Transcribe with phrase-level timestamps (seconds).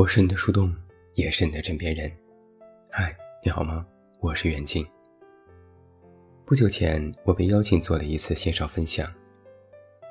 [0.00, 0.74] 我是你的树洞，
[1.14, 2.10] 也是你的枕边人。
[2.90, 3.14] 嗨，
[3.44, 3.86] 你好吗？
[4.20, 4.82] 我是袁静。
[6.46, 9.06] 不久前，我被邀请做了一次线上分享，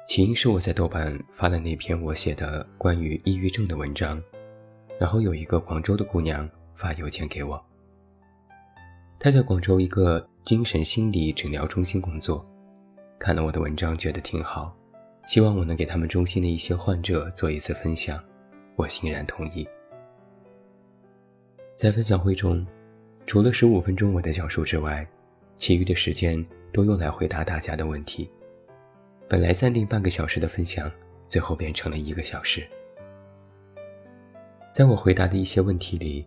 [0.05, 4.21] 起因是我在豆瓣发了那篇我写的关于抑郁症的文章，
[4.99, 7.59] 然后有一个广州的姑娘发邮件给我。
[9.20, 12.45] 她在广州一个精神心理诊疗中心工作，
[13.17, 14.71] 看了我的文章，觉得挺好，
[15.26, 18.23] 希望我能给他们中心的一些患者做一次分享，
[18.76, 19.67] 我欣然同意。
[21.79, 22.67] 在分享会中，
[23.25, 25.07] 除了十五分钟我的讲述之外，
[25.55, 28.29] 其余的时间都用来回答大家的问题。
[29.29, 30.91] 本来暂定半个小时的分享，
[31.29, 32.67] 最后变成了一个小时。
[34.73, 36.25] 在我回答的一些问题里，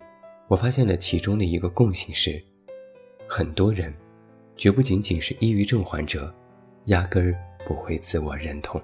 [0.48, 2.42] 我发现了其中的一个共性是。
[3.28, 3.92] 很多人，
[4.56, 6.34] 绝不仅仅是抑郁症患者，
[6.86, 8.80] 压根儿不会自我认同。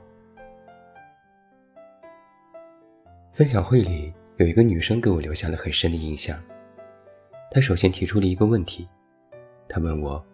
[3.32, 6.38] 分享会里有一个女生给我留下了很深的印象。
[7.50, 8.86] 他首先提出了一个问题，
[9.68, 10.24] 他问我：“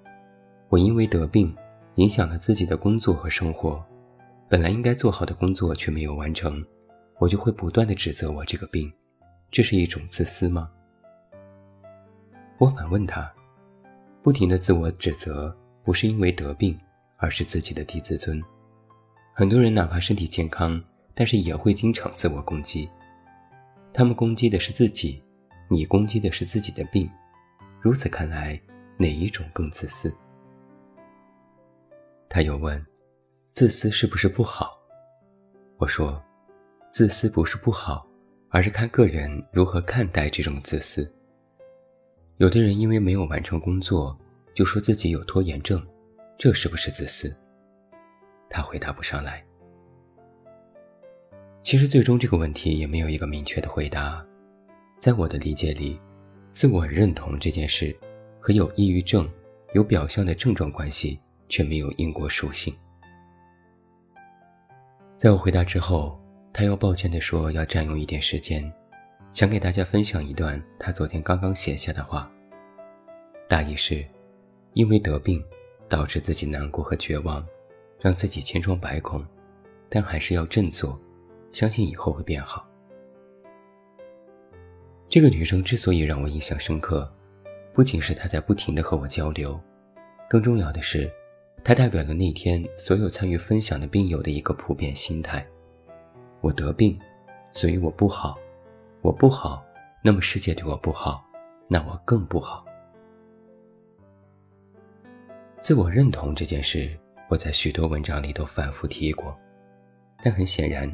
[0.69, 1.55] 我因为得病，
[1.95, 3.85] 影响了自己的工作和生活，
[4.49, 6.65] 本来应该做好的工作却没有完成，
[7.19, 8.93] 我就会不断的指责我这个病，
[9.51, 10.71] 这是一种自私吗？”
[12.59, 13.33] 我反问他。
[14.23, 15.55] 不停的自我指责，
[15.85, 16.75] 不是因为得病，
[17.19, 18.43] 而是自己的低自尊。
[19.35, 20.83] 很多人哪怕身体健康，
[21.15, 22.89] 但是也会经常自我攻击。
[23.93, 25.23] 他们攻击的是自己，
[25.75, 27.11] 你攻击的是自己的病。
[27.81, 28.59] 如此看来，
[28.97, 30.15] 哪一种更自私？
[32.29, 32.85] 他又问
[33.51, 34.79] ：“自私是不是不好？”
[35.77, 36.23] 我说
[36.89, 38.07] ：“自私不是不好，
[38.49, 41.13] 而是看个人如何看待这种自私。”
[42.39, 44.17] 有的人因为没有完成工作，
[44.55, 45.79] 就说自己有拖延症，
[46.39, 47.37] 这是不是自私？
[48.49, 49.45] 他回答不上来。
[51.63, 54.25] 其实最终这个问题也没有一个明确的回答。
[54.97, 55.99] 在我的理解里，
[56.51, 57.95] 自我认同这件事
[58.41, 59.29] 和有抑郁症
[59.75, 61.19] 有表象的症状关系，
[61.49, 62.75] 却没有因果属性。
[65.19, 66.19] 在我回答之后，
[66.53, 68.73] 他又抱歉地说要占用一点时间。
[69.33, 72.31] 想给大家分享一段他昨天刚刚写下的话。
[73.49, 74.07] 大意是，
[74.75, 75.45] 因为得病，
[75.89, 77.45] 导致自己难过和绝望，
[77.99, 79.27] 让自己千疮百孔，
[79.89, 80.99] 但还是要振作，
[81.51, 82.65] 相信以后会变好。
[85.15, 87.09] 这个女生之所以让我印象深刻，
[87.73, 89.57] 不仅是她在不停的和我交流，
[90.29, 91.09] 更重要的是，
[91.63, 95.47] 她代表了那天所有参与分享的病友的一个普遍心态：
[96.41, 96.99] 我得病，
[97.53, 98.37] 所以我不好。
[99.03, 99.65] 我不好，
[100.03, 101.25] 那么世界对我不好，
[101.69, 102.65] 那我更不好。
[105.61, 106.91] 自我认同这件事，
[107.29, 109.33] 我在许多文章里都反复提过，
[110.25, 110.93] 但很显然，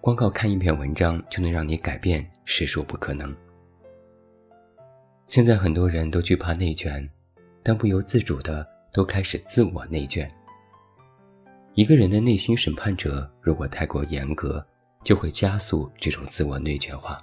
[0.00, 3.32] 光靠看一篇文章就能让你改变，实属不可能。
[5.32, 7.08] 现在很多人都惧怕内卷，
[7.62, 10.30] 但不由自主的都开始自我内卷。
[11.72, 14.62] 一个人的内心审判者如果太过严格，
[15.02, 17.18] 就会加速这种自我内卷化。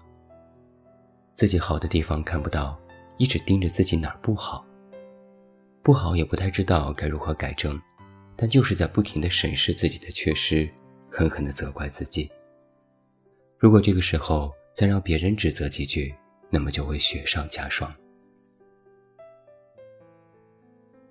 [1.35, 2.75] 自己好的地方看不到，
[3.19, 4.65] 一直盯着自己哪儿不好，
[5.83, 7.79] 不好也不太知道该如何改正，
[8.35, 10.67] 但就是在不停的审视自己的缺失，
[11.11, 12.27] 狠狠的责怪自己。
[13.59, 16.11] 如果这个时候再让别人指责几句，
[16.49, 17.93] 那么就会雪上加霜。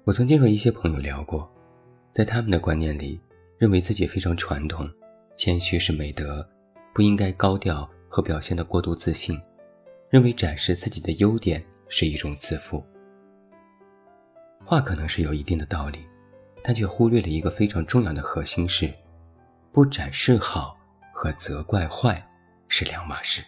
[0.04, 1.50] 我曾经和一些朋友聊过，
[2.12, 3.20] 在他们的观念里，
[3.58, 4.88] 认为自己非常传统，
[5.36, 6.48] 谦虚是美德，
[6.94, 9.40] 不应该高调和表现的过度自信。
[10.10, 12.82] 认为展示自己的优点是一种自负，
[14.64, 15.98] 话可能是有一定的道理，
[16.62, 18.90] 但却忽略了一个非常重要的核心是：
[19.70, 20.74] 不展示好
[21.12, 22.26] 和责怪坏
[22.68, 23.44] 是两码事。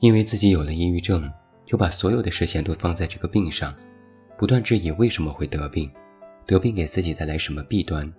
[0.00, 1.30] 因为自己有了抑郁症，
[1.66, 3.74] 就把所有的视线都放在这个病上，
[4.36, 5.90] 不断质疑为什么会得病，
[6.46, 8.12] 得病给自己带来什么弊端，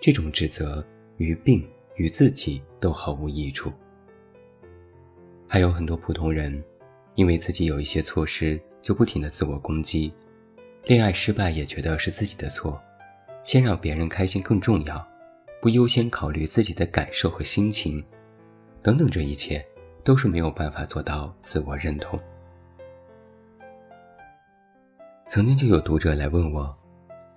[0.00, 0.84] 这种指责
[1.16, 1.64] 与病
[1.96, 3.72] 与自己都毫无益处。
[5.46, 6.62] 还有很多普通人，
[7.14, 10.12] 因为自己有一些错失，就不停的自我攻击，
[10.84, 12.80] 恋爱失败也觉得是自己的错，
[13.44, 15.06] 先让别人开心更重要，
[15.62, 18.04] 不优先考虑自己的感受和心情，
[18.82, 19.64] 等等，这一切
[20.04, 22.18] 都是没有办法做到自我认同。
[25.26, 26.74] 曾经就有读者来问我，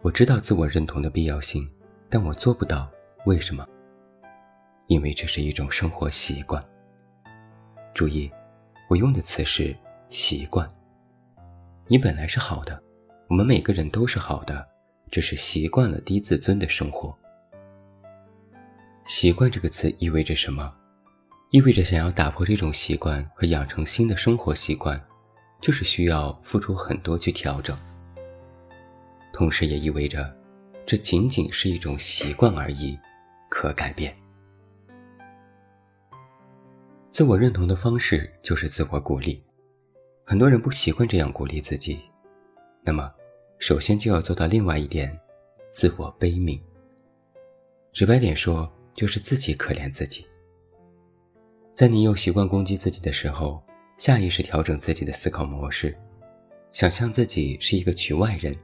[0.01, 1.69] 我知道自我认同的必要性，
[2.09, 2.89] 但我做不到，
[3.25, 3.67] 为什么？
[4.87, 6.61] 因为这是一种生活习惯。
[7.93, 8.31] 注意，
[8.89, 9.75] 我用的词是
[10.07, 10.65] “习惯”。
[11.87, 12.81] 你本来是好的，
[13.29, 14.65] 我们每个人都是好的，
[15.09, 17.13] 只是习惯了低自尊的生活。
[19.03, 20.73] 习惯这个词意味着什么？
[21.51, 24.97] 意味着想要打破这种习惯和养成新的生活习惯，
[25.59, 27.77] 就是需要付出很多去调整。
[29.33, 30.33] 同时也意味着，
[30.85, 32.97] 这仅仅是一种习惯而已，
[33.49, 34.15] 可改变。
[37.09, 39.43] 自我认同的方式就是自我鼓励，
[40.23, 41.99] 很多人不习惯这样鼓励自己，
[42.81, 43.11] 那么，
[43.59, 45.19] 首先就要做到另外一点，
[45.69, 46.57] 自我悲悯。
[47.91, 50.25] 直白点说，就是自己可怜自己。
[51.81, 53.59] 在你又习惯攻击自己的时候，
[53.97, 55.97] 下意识调整自己的思考模式，
[56.69, 58.55] 想象自己是一个局外人。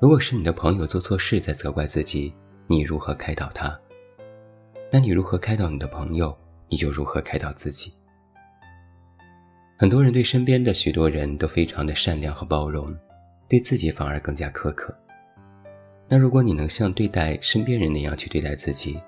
[0.00, 2.32] 如果是你的朋友做错事在责怪自己，
[2.68, 3.76] 你如何开导他？
[4.92, 6.32] 那你如何开导你的朋友？
[6.68, 7.92] 你就如何开导自己？
[9.76, 12.96] 很多人对身边的许多人都非常的善良和包容，
[13.48, 14.96] 对自己反而更加苛刻。
[16.06, 19.02] 那如果你能像对待身边人那样去对待自己，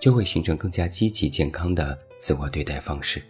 [0.00, 3.22] 就会形成更加积极健康的自我对待方式。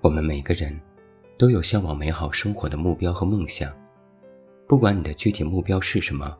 [0.00, 0.78] 我们每个人
[1.36, 3.72] 都有向往美好生活的目标和梦想，
[4.66, 6.36] 不管你的具体目标是什么，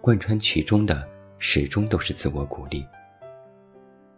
[0.00, 1.06] 贯穿其中的
[1.38, 2.84] 始终都是自我鼓励。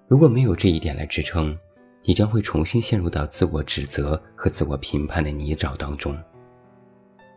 [0.07, 1.59] 如果没有这一点来支撑，
[2.03, 6.15] 你将会重新陷入到自我指责和自我评判的泥沼当中。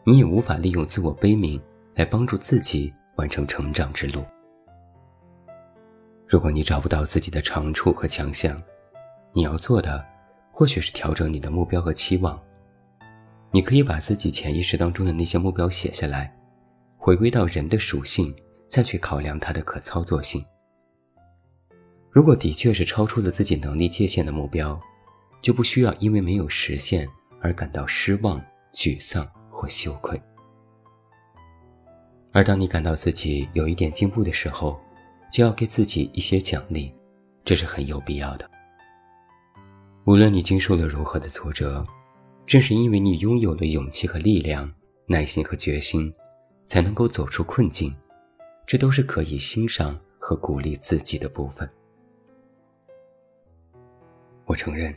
[0.04, 1.60] 你也无法利用自我悲悯
[1.96, 4.24] 来帮助自己完成成长之路。
[6.28, 8.62] 如果你找不到自己的长处和强项，
[9.32, 10.06] 你要做的
[10.52, 12.38] 或许是调整你的目标和期望。
[13.50, 16.36] 你可以把自己潜意识当中的那些目标写下来，
[16.98, 18.36] 回归到人的属性，
[18.68, 20.44] 再去考量它的可操作性。
[22.12, 24.78] 如果的确是超出了自己能力界限的目标，
[25.42, 27.08] 就不需要因为没有实现
[27.42, 30.22] 而感到失望、沮丧或羞愧。
[32.34, 34.78] 而当你感到自己有一点进步的时候，
[35.32, 36.94] 就要给自己一些奖励，
[37.44, 38.50] 这是很有必要的。
[40.06, 41.86] 无论你经受了如何的挫折，
[42.46, 44.72] 正是因为你拥有了勇气和力量、
[45.06, 46.14] 耐心和决心，
[46.66, 47.94] 才能够走出困境，
[48.66, 51.70] 这都是可以欣赏和鼓励自己的部分。
[54.46, 54.96] 我承认，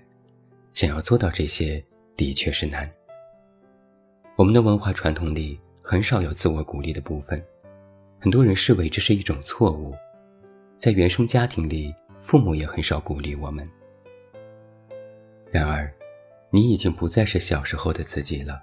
[0.72, 1.84] 想要做到这些
[2.16, 2.88] 的确是难。
[4.36, 7.44] 我们的文化传统里很少有自我鼓励的部分，
[8.20, 9.92] 很多人视为这是一种错误。
[10.80, 13.68] 在原生家庭里，父母也很少鼓励我们。
[15.50, 15.92] 然而，
[16.50, 18.58] 你已经不再是小时候的自己了，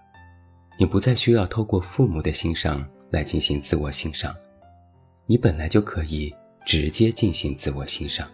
[0.80, 4.36] 你不再需要透过父母的欣赏来进行自我欣赏，
[5.28, 6.36] 你本来就可以
[6.66, 8.28] 直接进行自我欣赏。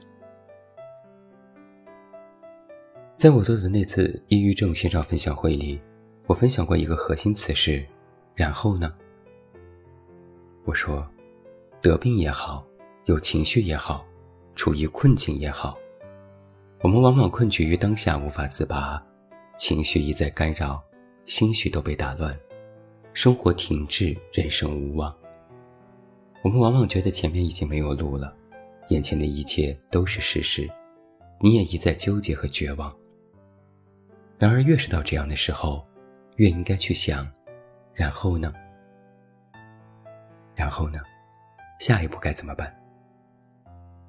[3.17, 5.81] 在我做的那次抑郁症线上分享会里，
[6.25, 7.85] 我分享过一个核心词是
[8.33, 8.93] “然后呢”。
[10.63, 11.05] 我说，
[11.81, 12.65] 得病也好，
[13.05, 14.05] 有情绪也好，
[14.55, 15.77] 处于困境也好，
[16.81, 19.03] 我们往往困局于当下无法自拔，
[19.57, 20.81] 情绪一再干扰，
[21.25, 22.31] 心绪都被打乱，
[23.13, 25.13] 生活停滞，人生无望。
[26.43, 28.33] 我们往往觉得前面已经没有路了，
[28.87, 30.69] 眼前的一切都是事实，
[31.41, 32.89] 你也一再纠结和绝望。
[34.37, 35.85] 然而，越是到这样的时候，
[36.37, 37.29] 越应该去想，
[37.93, 38.53] 然后呢？
[40.55, 40.99] 然后呢？
[41.79, 42.73] 下一步该怎么办？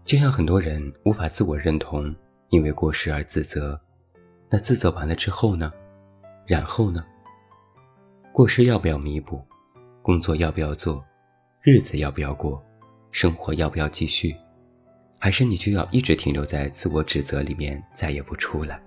[0.04, 2.14] 就像很多人无法自我认同，
[2.50, 3.80] 因为过失而自责，
[4.50, 5.72] 那自责完了之后呢？
[6.46, 7.02] 然后呢？
[8.30, 9.42] 过失要不要弥补？
[10.02, 11.02] 工作要不要做？
[11.62, 12.62] 日子要不要过？
[13.12, 14.36] 生活要不要继续？
[15.18, 18.78] 还是你就要一直停留在自我指责里面，再也不出来？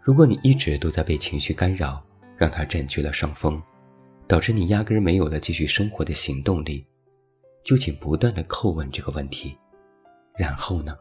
[0.00, 2.00] 如果你一直都在被情绪干扰，
[2.36, 3.60] 让它占据了上风，
[4.28, 6.86] 导致你压根没有了继续生活的行动力，
[7.62, 9.56] 就请不断的叩问这个问题，
[10.36, 10.96] 然后呢？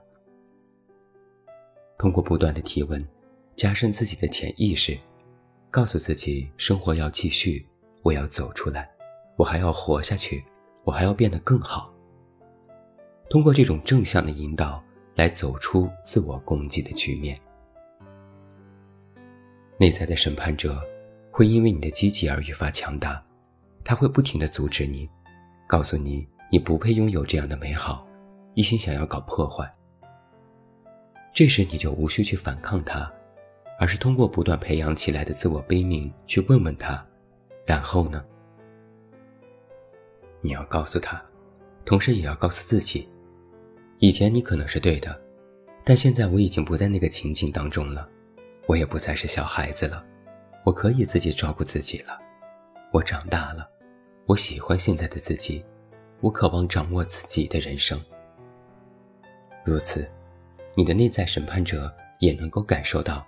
[1.98, 3.04] 通过不断的提问，
[3.56, 4.98] 加深自己的潜意识，
[5.72, 7.66] 告诉自己生活要继续，
[8.04, 8.90] 我要走出来，
[9.36, 10.44] 我还要活下去，
[10.84, 11.94] 我还要变得更好。
[13.30, 14.84] 通过这种正向的引导，
[15.16, 17.40] 来走出自我攻击的局面。
[19.80, 20.82] 内在的审判者
[21.32, 23.24] 会因为你的积极而愈发强大，
[23.84, 25.10] 他会不停的阻止你，
[25.68, 28.08] 告诉你你不配拥有这样的美好，
[28.54, 29.72] 一心想要搞破坏。
[31.34, 33.12] 这时你就无需去反抗他，
[33.80, 37.06] 而是通过不断培养起来的自我悲悯去问问他，
[37.66, 38.24] 然后呢？
[40.42, 41.22] 你要告诉他，
[41.86, 43.08] 同时也要告诉自己，
[44.00, 45.20] 以前你可能是对的，
[45.84, 48.08] 但现在我已经不在那个情景当中了。
[48.66, 50.04] 我也不再是小孩子了，
[50.66, 52.20] 我可以自己照顾自己了。
[52.92, 53.66] 我长大了，
[54.25, 55.63] 我喜欢现在的自己，
[56.20, 58.00] 我渴望掌握自己的人生。
[59.64, 60.10] 如此，
[60.76, 63.26] 你的内在审判者也能够感受到，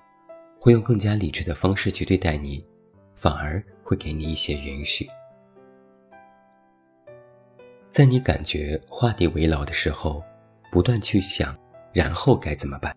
[0.59, 2.65] 会用更加理智的方式去对待你，
[3.15, 5.07] 反而会给你一些允许。
[7.91, 10.23] 在你感觉画地为牢的时候，
[10.71, 11.57] 不断去想，
[11.91, 12.95] 然后该怎么办，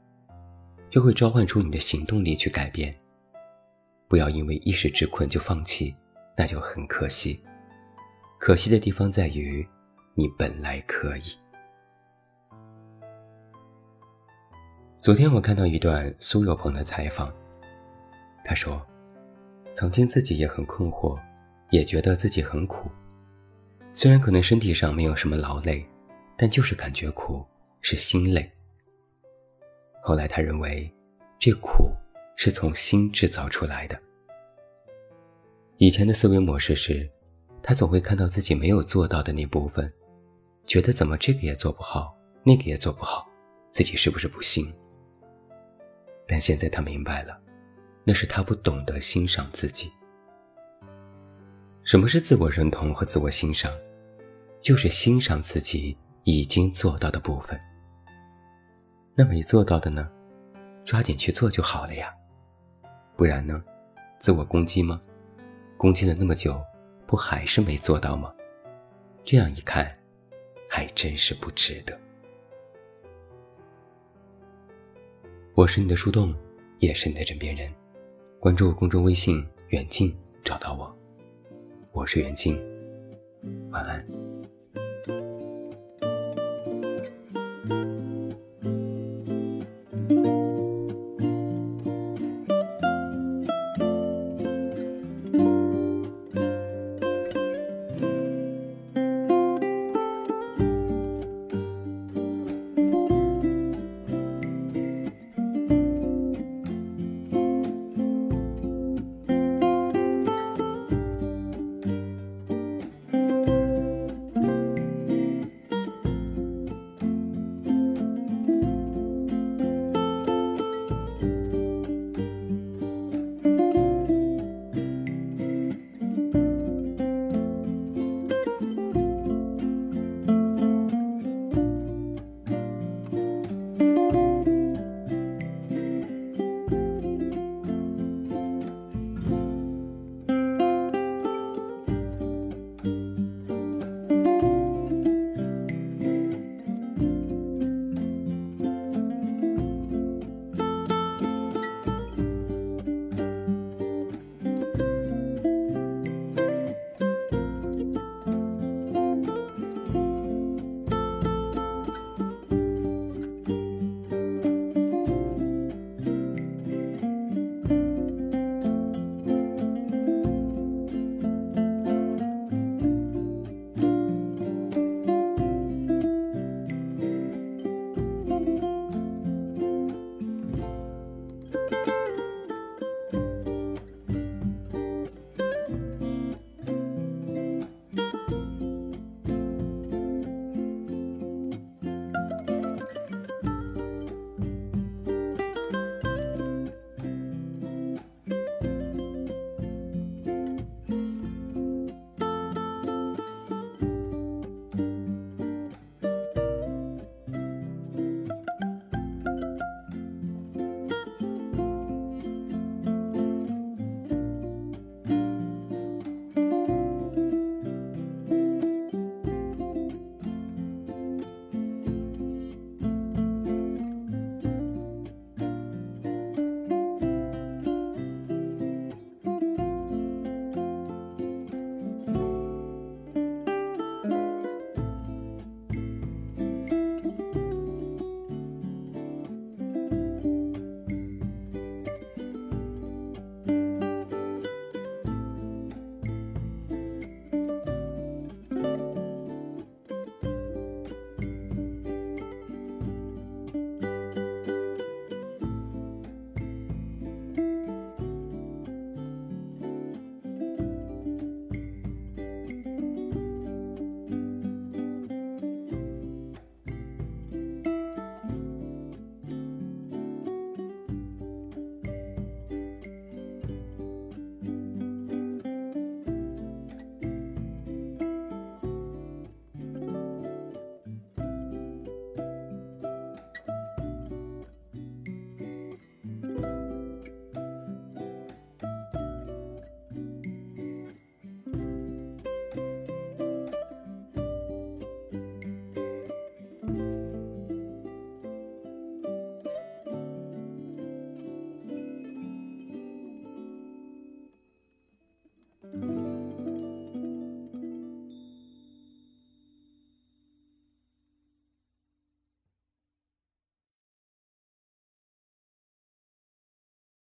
[0.89, 2.95] 就会召唤出你的行动力去改变。
[4.07, 5.95] 不要因为一时之困就放弃，
[6.37, 7.43] 那就很可惜。
[8.39, 9.67] 可惜的地方在于，
[10.15, 11.23] 你本来可以。
[15.01, 17.33] 昨天我看到一段苏有朋的采访，
[18.45, 18.81] 他说，
[19.73, 21.19] 曾经自己也很困惑，
[21.71, 22.91] 也觉得自己很苦。
[23.95, 25.85] 虽然可能身体上没有什么劳累，
[26.37, 27.45] 但就是感觉苦，
[27.81, 28.51] 是心累。
[30.03, 30.93] 后来他认为，
[31.39, 31.91] 这苦
[32.37, 33.99] 是从心制造出来的。
[35.79, 37.11] 以前的思维模式是，
[37.63, 39.93] 他总会看到自己没有做到的那部分，
[40.65, 43.29] 觉得怎么这个也做不好，那个也做不好，
[43.71, 44.73] 自己是不是不行？
[46.27, 47.39] 但现在他明白了，
[48.05, 49.93] 那是他不懂得欣赏自己。
[51.83, 53.73] 什么是自我认同和自我欣赏？
[54.61, 57.61] 就是欣赏自己已经做到的部分。
[59.15, 60.09] 那没做到的呢？
[60.85, 62.15] 抓紧去做就好了呀。
[63.17, 63.61] 不然呢？
[64.19, 65.01] 自我攻击吗？
[65.77, 66.63] 攻击了那么久，
[67.07, 68.33] 不还是没做到吗？
[69.25, 69.87] 这样一看，
[70.75, 72.01] 还真是不值得。
[75.53, 76.35] 我是你的树洞，
[76.79, 77.71] 也是你的枕边人。
[78.41, 80.99] 关注公众微信“远近”，找到我。
[81.93, 82.59] 我是远近，
[83.71, 84.22] 晚安。